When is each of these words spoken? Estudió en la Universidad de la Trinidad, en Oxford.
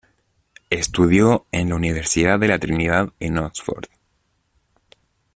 Estudió 0.71 1.45
en 1.51 1.69
la 1.69 1.75
Universidad 1.75 2.39
de 2.39 2.47
la 2.47 2.57
Trinidad, 2.57 3.09
en 3.19 3.37
Oxford. 3.37 3.85